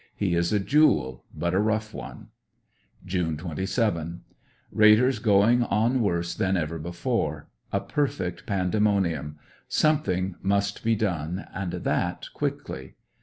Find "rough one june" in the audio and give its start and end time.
1.59-3.37